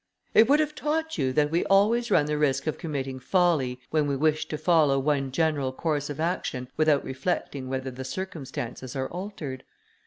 [0.33, 4.07] "It would have taught you that we always run the risk of committing folly, when
[4.07, 9.09] we wish to follow one general course of action, without reflecting whether the circumstances are
[9.09, 9.63] altered.